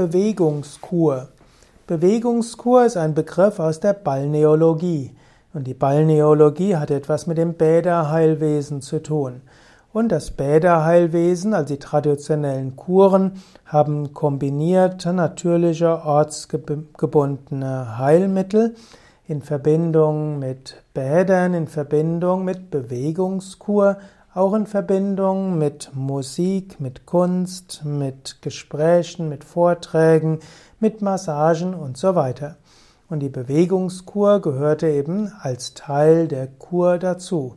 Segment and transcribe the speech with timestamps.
[0.00, 1.28] Bewegungskur.
[1.86, 5.14] Bewegungskur ist ein Begriff aus der Balneologie.
[5.52, 9.42] Und die Balneologie hat etwas mit dem Bäderheilwesen zu tun.
[9.92, 18.76] Und das Bäderheilwesen, also die traditionellen Kuren, haben kombinierte natürliche ortsgebundene Heilmittel
[19.28, 23.98] in Verbindung mit Bädern, in Verbindung mit Bewegungskur,
[24.32, 30.38] auch in Verbindung mit Musik, mit Kunst, mit Gesprächen, mit Vorträgen,
[30.78, 32.56] mit Massagen und so weiter.
[33.08, 37.56] Und die Bewegungskur gehörte eben als Teil der Kur dazu.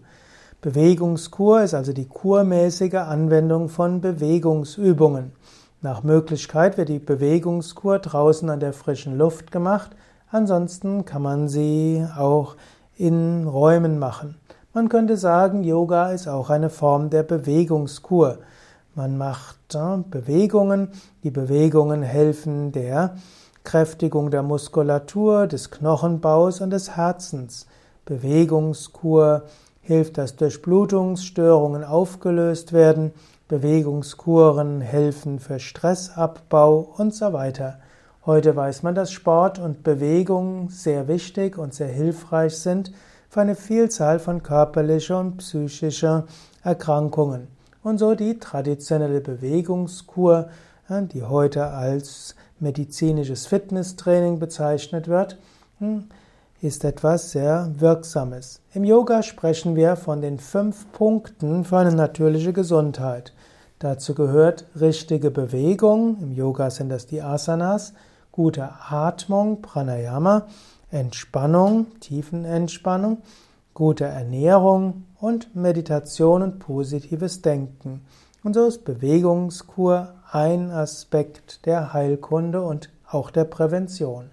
[0.62, 5.34] Bewegungskur ist also die kurmäßige Anwendung von Bewegungsübungen.
[5.82, 9.92] Nach Möglichkeit wird die Bewegungskur draußen an der frischen Luft gemacht,
[10.32, 12.56] ansonsten kann man sie auch
[12.96, 14.38] in Räumen machen.
[14.76, 18.40] Man könnte sagen, Yoga ist auch eine Form der Bewegungskur.
[18.96, 20.88] Man macht äh, Bewegungen,
[21.24, 23.16] die Bewegungen helfen der
[23.64, 27.68] Kräftigung der Muskulatur, des Knochenbaus und des Herzens.
[28.06, 29.44] Bewegungskur
[29.82, 33.12] hilft, dass Durchblutungsstörungen aufgelöst werden.
[33.48, 37.78] Bewegungskuren helfen für Stressabbau und so weiter.
[38.26, 42.92] Heute weiß man, dass Sport und Bewegung sehr wichtig und sehr hilfreich sind
[43.34, 46.26] für eine Vielzahl von körperlicher und psychischer
[46.64, 47.48] Erkrankungen.
[47.82, 50.50] Und so die traditionelle Bewegungskur,
[50.88, 55.40] die heute als medizinisches Fitnesstraining bezeichnet wird,
[55.80, 56.04] hm,
[56.62, 58.62] ist etwas sehr Wirksames.
[58.72, 63.34] Im Yoga sprechen wir von den fünf Punkten für eine natürliche Gesundheit.
[63.80, 67.94] Dazu gehört richtige Bewegung, im Yoga sind das die Asanas,
[68.32, 70.46] gute Atmung, Pranayama,
[70.94, 73.18] Entspannung, Tiefenentspannung,
[73.74, 78.02] gute Ernährung und Meditation und positives Denken.
[78.44, 84.30] Und so ist Bewegungskur ein Aspekt der Heilkunde und auch der Prävention.